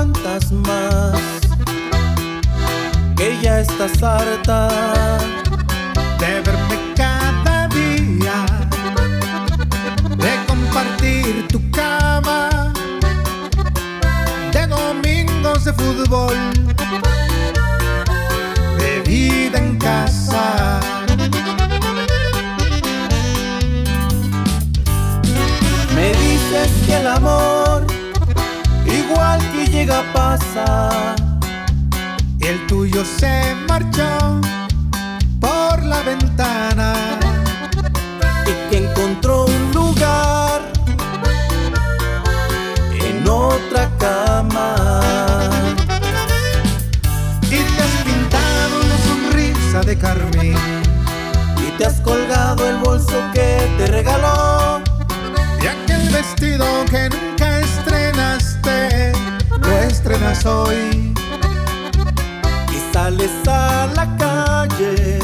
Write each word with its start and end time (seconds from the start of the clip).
fantasmas, 0.00 1.20
que 3.18 3.38
ya 3.42 3.60
estás 3.60 4.02
harta 4.02 4.68
de 6.18 6.40
verme 6.46 6.76
cada 6.96 7.68
día, 7.68 8.36
de 10.24 10.32
compartir 10.46 11.46
tu 11.48 11.60
cama, 11.70 12.72
de 14.52 14.66
domingos 14.66 15.66
de 15.66 15.72
fútbol, 15.74 16.38
de 18.78 19.02
vida 19.02 19.58
en 19.58 19.76
casa. 19.76 20.80
Me 25.94 26.08
dices 26.24 26.70
que 26.86 26.96
el 27.00 27.06
amor 27.06 27.59
pasa 30.12 31.16
y 32.38 32.46
el 32.46 32.66
tuyo 32.66 33.04
se 33.04 33.54
marchó 33.68 34.40
por 35.40 35.82
la 35.82 36.00
ventana 36.02 36.94
y 38.46 38.70
que 38.70 38.88
encontró 38.88 39.46
un 39.46 39.72
lugar 39.72 40.60
en 42.92 43.28
otra 43.28 43.90
cama. 43.98 44.74
Y 47.42 47.56
te 47.56 47.82
has 47.82 47.96
pintado 48.04 48.80
una 48.84 48.98
sonrisa 49.08 49.80
de 49.80 49.98
carmín 49.98 50.56
y 51.66 51.70
te 51.78 51.86
has 51.86 52.00
colgado 52.00 52.68
el 52.68 52.76
bolso 52.78 53.20
que 53.34 53.68
te 53.76 53.86
regaló. 53.88 54.80
Y 55.60 55.66
aquel 55.66 56.08
vestido 56.10 56.66
que 56.90 57.10
nunca 57.10 57.29
soy 60.42 61.12
y 62.70 62.92
sales 62.92 63.30
a 63.46 63.88
la 63.94 64.16
calle 64.16 65.18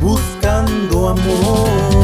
buscando 0.00 1.08
amor. 1.10 1.95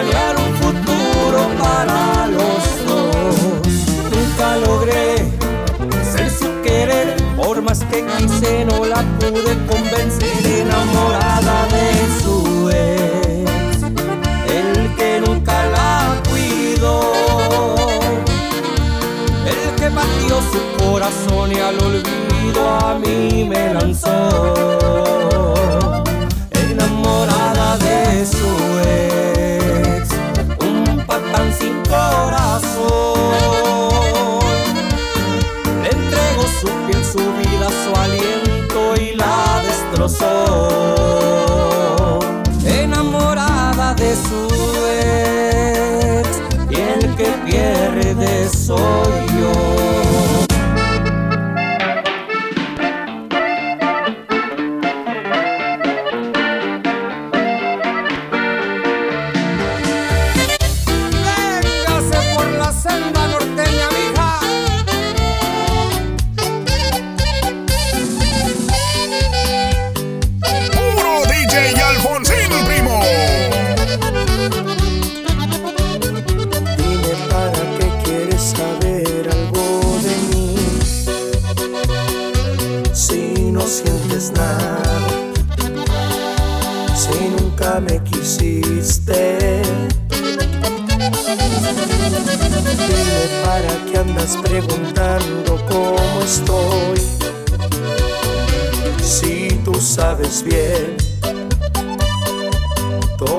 planear 0.00 0.36
un 0.36 0.54
futuro 0.54 1.40
para 1.58 2.26
los 2.26 2.62
dos. 2.86 3.36
Nunca 4.10 4.56
logré 4.56 5.16
ser 6.12 6.30
su 6.30 6.62
querer, 6.62 7.16
por 7.36 7.60
más 7.62 7.80
que 7.84 8.04
quise, 8.16 8.64
no 8.64 8.84
la 8.84 9.02
pude 9.18 9.56
convencer 9.66 10.46
enamorada 10.46 11.66
de 11.66 12.22
su 12.22 12.70
ex, 12.70 13.82
el 14.48 14.94
que 14.96 15.20
nunca 15.26 15.64
la 15.66 16.22
cuidó, 16.30 17.12
el 19.46 19.74
que 19.76 19.88
batió 19.88 20.40
su 20.52 20.84
corazón 20.84 21.52
y 21.52 21.58
al 21.58 21.76
olvido 21.82 22.68
a 22.68 22.98
mí 22.98 23.44
me 23.44 23.74
lanzó. 23.74 25.10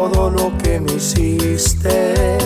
Todo 0.09 0.31
lo 0.31 0.57
que 0.57 0.79
me 0.79 0.93
hiciste. 0.93 2.37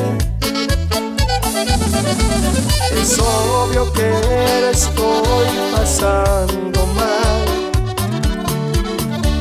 Es 2.91 3.17
obvio 3.19 3.91
que 3.93 4.71
estoy 4.71 5.47
pasando 5.73 6.85
mal. 6.87 7.45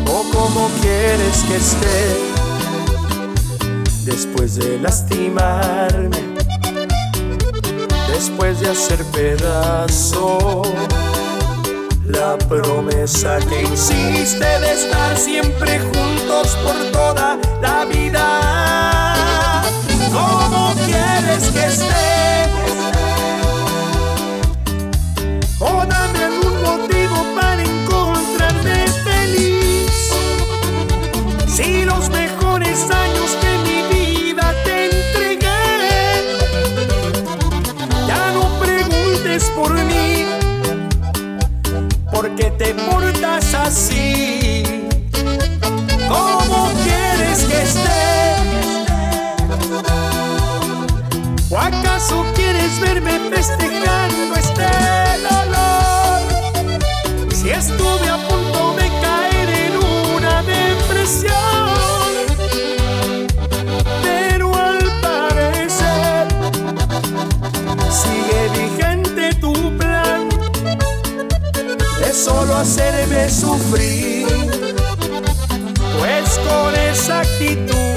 O 0.06 0.22
como 0.32 0.68
quieres 0.80 1.42
que 1.48 1.56
esté 1.56 2.16
después 4.04 4.56
de 4.56 4.78
lastimarme, 4.78 6.22
después 8.12 8.60
de 8.60 8.70
hacer 8.70 9.04
pedazo 9.06 10.62
la 12.14 12.36
promesa 12.48 13.38
que 13.48 13.62
hiciste 13.62 14.44
de 14.44 14.72
estar 14.72 15.16
siempre 15.16 15.80
juntos 15.80 16.56
por 16.62 16.92
toda 16.92 17.38
la 17.60 17.84
vida. 17.84 19.14
¿Cómo 20.12 20.74
quieres 20.86 21.48
que 21.50 21.66
esté? 21.66 22.03
Así. 43.54 44.62
¿Cómo 46.08 46.70
quieres 46.84 47.44
que 47.44 47.62
esté? 47.62 48.04
¿O 51.50 51.58
acaso 51.58 52.24
quieres 52.34 52.80
verme 52.80 53.18
festejando 53.30 54.34
este 54.36 54.66
dolor? 55.28 56.22
Si 57.32 57.50
estuve 57.50 58.03
hacerme 72.64 73.28
sufrir. 73.28 74.26
Pues 75.98 76.40
con 76.48 76.74
esa 76.74 77.20
actitud 77.20 77.94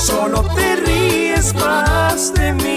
solo 0.00 0.42
te 0.54 0.76
ríes 0.76 1.54
más 1.54 2.32
de 2.32 2.54
mí. 2.54 2.75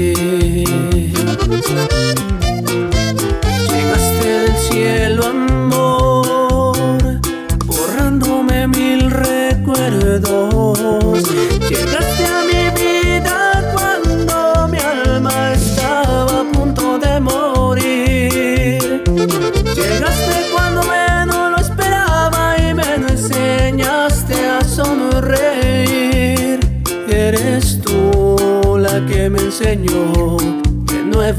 here. 0.00 2.09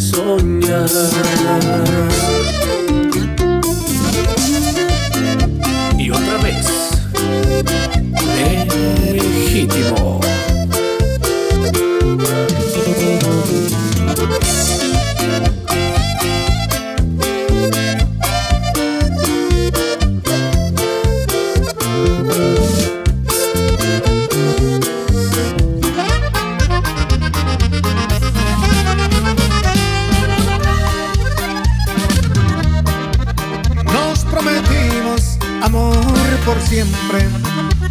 soñar. 0.00 0.88
Amor 35.62 35.94
por 36.44 36.60
siempre. 36.60 37.28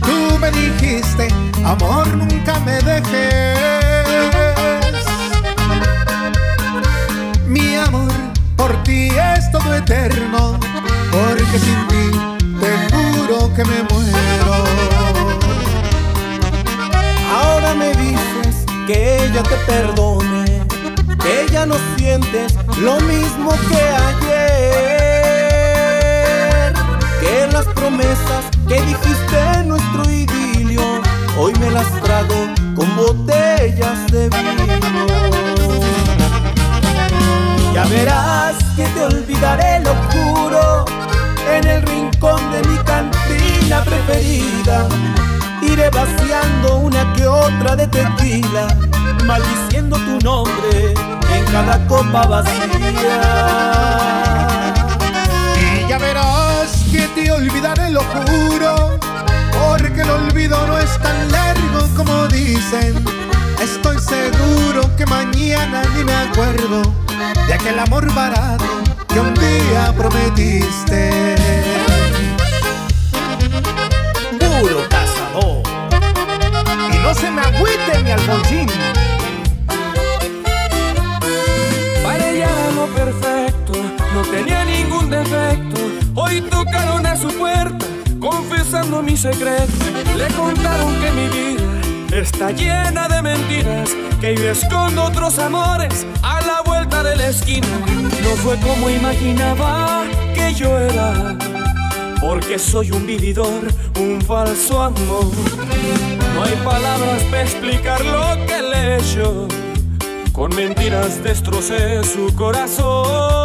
Tú 0.02 0.38
me 0.40 0.52
dijiste, 0.52 1.28
amor, 1.66 2.08
nunca 2.16 2.60
me 2.60 2.80
dejes. 2.82 3.60
Mi 7.48 7.76
amor 7.76 8.12
por 8.56 8.72
ti 8.84 9.10
es 9.10 9.52
todo 9.52 9.74
eterno, 9.74 10.60
porque 11.12 11.60
sin 11.60 11.88
ti 11.88 12.20
te 12.60 12.72
juro 12.94 13.54
que 13.54 13.64
me 13.66 13.84
muero. 13.84 14.56
Ahora 17.32 17.74
me 17.74 17.92
dices 17.96 18.66
que 18.88 19.30
ya 19.34 19.44
te 19.44 19.56
perdone, 19.68 20.66
que 21.22 21.48
ya 21.52 21.66
no 21.66 21.76
sientes 21.98 22.56
lo 22.82 23.00
mismo 23.02 23.52
que 23.70 23.78
ayer, 23.78 24.29
que 27.20 27.48
las 27.52 27.66
promesas 27.68 28.46
que 28.68 28.82
dijiste 28.82 29.40
en 29.56 29.70
nuestro 29.70 30.04
idilio 30.10 30.82
hoy 31.38 31.54
me 31.60 31.72
las 31.72 31.90
trago 32.02 32.48
con 32.76 32.96
botellas 32.96 34.12
de 34.12 34.30
vino. 34.30 35.10
Ya 37.74 37.86
verás 37.86 38.56
que 38.76 38.86
te 38.88 39.04
olvidaré 39.06 39.80
lo 39.82 39.94
juro 40.12 40.86
en 41.52 41.68
el 41.68 41.82
rincón 41.84 42.52
de 42.52 42.68
mi 42.68 42.78
cantina 42.80 43.84
preferida. 43.84 44.88
Iré 45.62 45.90
vaciando 45.90 46.78
una 46.78 47.14
que 47.14 47.28
otra 47.28 47.76
de 47.76 47.88
tequila, 47.88 48.68
maldiciendo 49.26 49.98
tu 49.98 50.20
nombre 50.26 50.94
en 51.34 51.46
cada 51.52 51.86
copa 51.88 52.26
vacía. 52.26 53.22
Y 55.62 55.90
ya 55.90 55.98
verás 55.98 56.39
te 57.16 57.32
olvidaré 57.32 57.90
lo 57.92 58.02
juro, 58.02 59.00
porque 59.52 60.02
el 60.02 60.10
olvido 60.10 60.68
no 60.68 60.78
es 60.78 60.98
tan 61.00 61.32
largo 61.32 61.88
como 61.96 62.28
dicen. 62.28 63.04
Estoy 63.62 63.98
seguro 64.00 64.82
que 64.96 65.06
mañana 65.06 65.82
ni 65.96 66.04
me 66.04 66.14
acuerdo 66.14 66.82
de 67.48 67.54
aquel 67.54 67.80
amor 67.80 68.14
barato 68.14 68.66
que 69.08 69.20
un 69.20 69.34
día 69.34 69.94
prometiste. 69.98 71.36
Puro 74.40 74.88
cazador. 74.90 75.64
Y 76.94 76.98
no 77.00 77.14
se 77.14 77.32
me 77.32 77.42
agüite 77.42 78.04
mi 78.04 78.12
Alfonsín. 78.12 78.79
Hoy 86.40 86.50
tocaron 86.50 87.06
a 87.06 87.18
su 87.18 87.28
puerta, 87.38 87.86
confesando 88.18 89.04
mi 89.04 89.18
secreto. 89.18 89.74
Le 90.16 90.28
contaron 90.28 90.98
que 91.02 91.12
mi 91.12 91.28
vida 91.28 92.18
está 92.18 92.52
llena 92.52 93.10
de 93.10 93.22
mentiras, 93.22 93.90
que 94.22 94.38
yo 94.38 94.50
escondo 94.50 95.04
otros 95.04 95.38
amores 95.38 96.06
a 96.22 96.40
la 96.40 96.62
vuelta 96.62 97.04
de 97.04 97.18
la 97.18 97.28
esquina. 97.28 97.68
No 98.24 98.30
fue 98.38 98.56
como 98.60 98.90
imaginaba 98.90 100.04
que 100.34 100.54
yo 100.54 100.78
era, 100.78 101.36
porque 102.22 102.58
soy 102.58 102.92
un 102.92 103.06
vividor, 103.06 103.68
un 104.00 104.22
falso 104.22 104.82
amor. 104.82 105.26
No 106.36 106.44
hay 106.44 106.56
palabras 106.64 107.22
para 107.24 107.42
explicar 107.42 108.00
lo 108.06 108.46
que 108.46 108.62
le 108.62 108.78
he 108.78 108.98
hecho. 108.98 109.46
Con 110.32 110.56
mentiras 110.56 111.22
destrocé 111.22 112.02
su 112.06 112.34
corazón. 112.34 113.39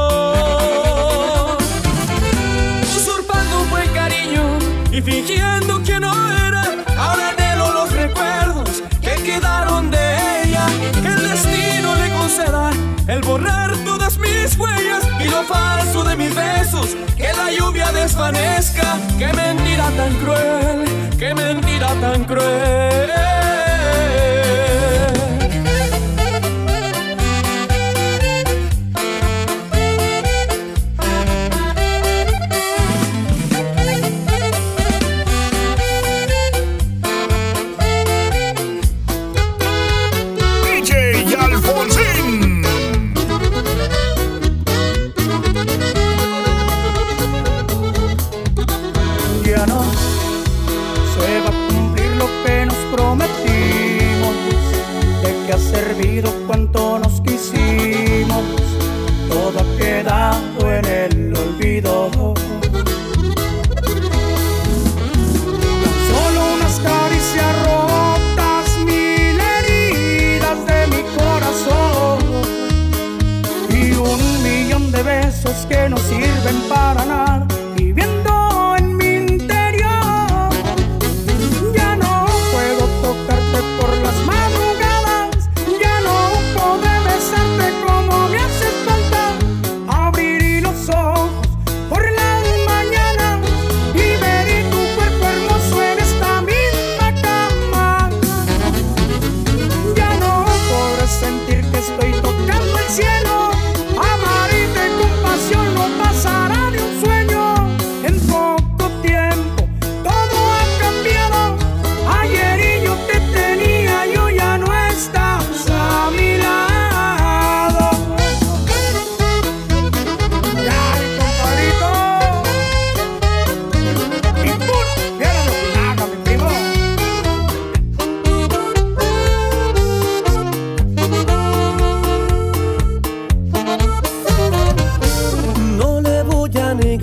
Y 4.95 5.03
fingiendo 5.03 5.83
que 5.83 5.99
no 5.99 6.13
era. 6.47 6.63
Ahora 6.97 7.31
anhelo 7.31 7.73
los 7.73 7.93
recuerdos 7.93 8.83
que 9.01 9.15
quedaron 9.25 9.91
de 9.91 10.45
ella. 10.45 10.67
Que 11.03 11.09
el 11.09 11.31
destino 11.31 11.95
le 11.97 12.11
conceda 12.15 12.71
el 13.09 13.21
borrar 13.23 13.77
todas 13.85 14.17
mis 14.19 14.57
huellas 14.57 15.03
y 15.19 15.25
lo 15.29 15.43
falso 15.43 16.05
de 16.05 16.15
mis 16.17 16.33
besos. 16.35 16.97
Que 17.17 17.33
la 17.33 17.51
lluvia 17.51 17.91
desvanezca. 17.91 18.97
Qué 19.19 19.33
mentira 19.33 19.91
tan 19.91 20.15
cruel, 20.15 20.85
qué 21.19 21.35
mentira 21.35 21.89
tan 22.01 22.25
cruel. 22.25 23.34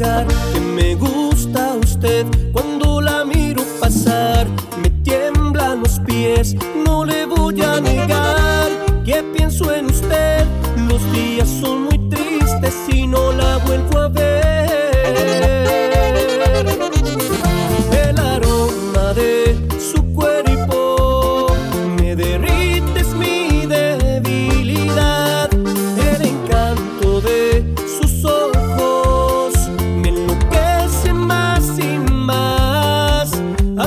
Que 0.01 0.59
me 0.59 0.95
gusta 0.95 1.75
usted. 1.75 2.25
Cuando 2.51 3.01
la 3.01 3.23
miro 3.23 3.63
pasar, 3.79 4.47
me 4.81 4.89
tiemblan 5.03 5.81
los 5.81 5.99
pies. 5.99 6.55
No 6.85 7.05
le 7.05 7.25
voy 7.25 7.61
a 7.61 7.79
negar 7.79 8.69
que 9.05 9.23
pienso 9.35 9.71
en 9.73 9.85
usted. 9.85 10.45
Los 10.89 11.11
días 11.11 11.47
son 11.47 11.83
muy 11.83 11.99
tristes 12.09 12.73
si 12.87 13.05
no 13.05 13.31
la 13.31 13.57
vuelvo 13.57 13.99
a 13.99 14.10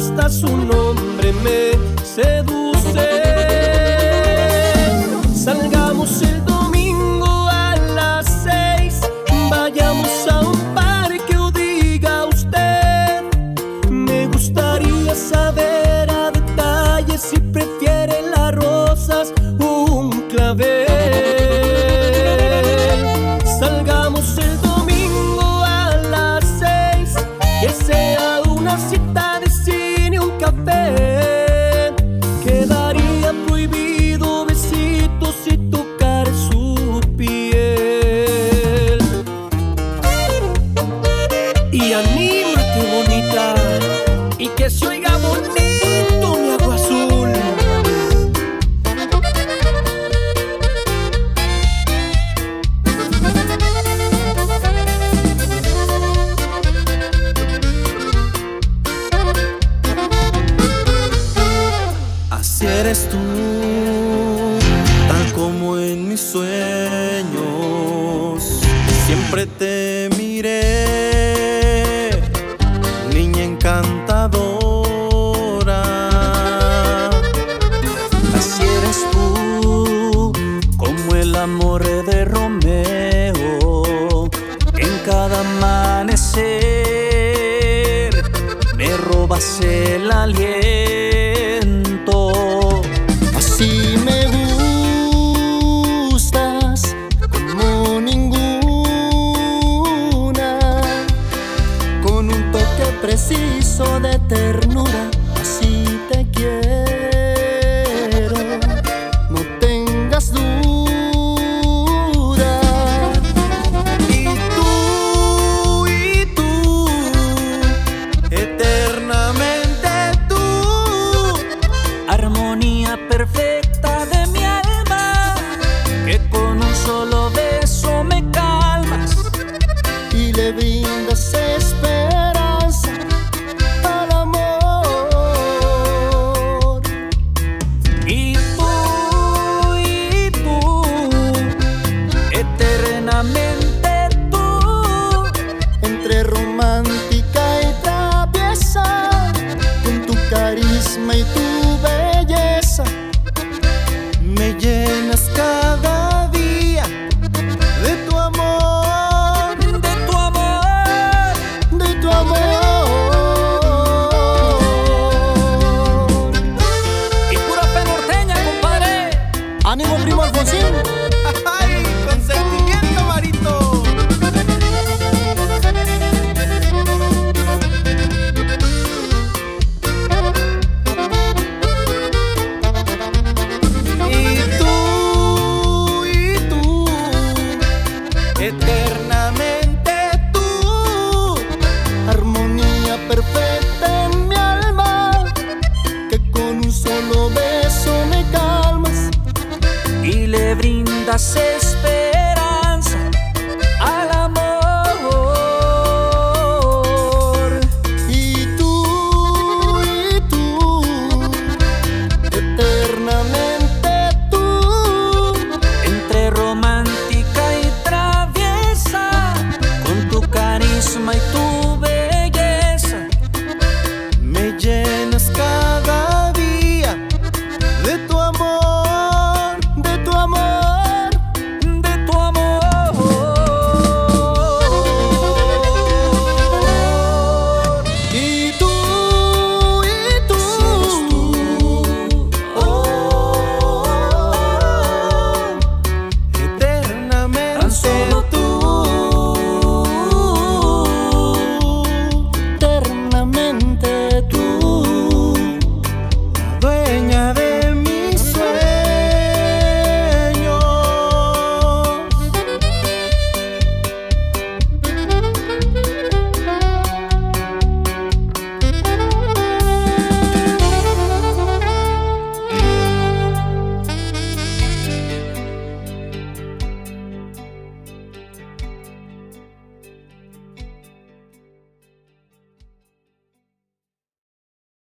Hasta 0.04 0.28
su 0.28 0.54
nombre 0.54 1.32
me 1.42 2.04
seduce. 2.04 3.23